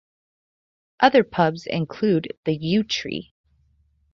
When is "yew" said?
2.55-2.81